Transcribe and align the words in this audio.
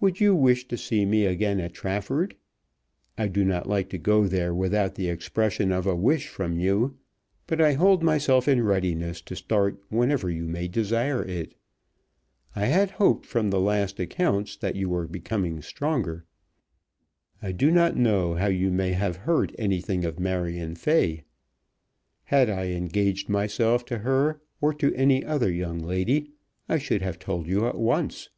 Would 0.00 0.18
you 0.18 0.34
wish 0.34 0.66
to 0.66 0.76
see 0.76 1.06
me 1.06 1.26
again 1.26 1.60
at 1.60 1.74
Trafford? 1.74 2.34
I 3.16 3.28
do 3.28 3.44
not 3.44 3.68
like 3.68 3.88
to 3.90 3.98
go 3.98 4.26
there 4.26 4.52
without 4.52 4.96
the 4.96 5.08
expression 5.08 5.70
of 5.70 5.86
a 5.86 5.94
wish 5.94 6.26
from 6.26 6.58
you; 6.58 6.98
but 7.46 7.60
I 7.60 7.74
hold 7.74 8.02
myself 8.02 8.48
in 8.48 8.64
readiness 8.64 9.20
to 9.20 9.36
start 9.36 9.80
whenever 9.90 10.28
you 10.28 10.48
may 10.48 10.66
desire 10.66 11.22
it. 11.24 11.54
I 12.56 12.66
had 12.66 12.90
hoped 12.90 13.26
from 13.26 13.50
the 13.50 13.60
last 13.60 14.00
accounts 14.00 14.56
that 14.56 14.74
you 14.74 14.88
were 14.88 15.06
becoming 15.06 15.62
stronger. 15.62 16.24
I 17.40 17.52
do 17.52 17.70
not 17.70 17.94
know 17.96 18.34
how 18.34 18.48
you 18.48 18.72
may 18.72 18.90
have 18.94 19.18
heard 19.18 19.54
anything 19.56 20.04
of 20.04 20.18
Marion 20.18 20.74
Fay. 20.74 21.22
Had 22.24 22.50
I 22.50 22.70
engaged 22.72 23.28
myself 23.28 23.84
to 23.84 23.98
her, 23.98 24.40
or 24.60 24.74
to 24.74 24.92
any 24.96 25.24
other 25.24 25.52
young 25.52 25.78
lady, 25.78 26.32
I 26.68 26.78
should 26.78 27.02
have 27.02 27.20
told 27.20 27.46
you 27.46 27.68
at 27.68 27.78
once. 27.78 28.30